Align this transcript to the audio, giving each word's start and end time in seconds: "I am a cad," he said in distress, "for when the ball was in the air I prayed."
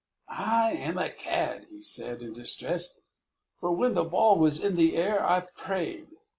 "I 0.29 0.71
am 0.79 0.97
a 0.97 1.11
cad," 1.11 1.67
he 1.69 1.79
said 1.79 2.23
in 2.23 2.33
distress, 2.33 2.99
"for 3.59 3.71
when 3.71 3.93
the 3.93 4.03
ball 4.03 4.39
was 4.39 4.59
in 4.59 4.73
the 4.73 4.95
air 4.97 5.23
I 5.23 5.41
prayed." 5.41 6.07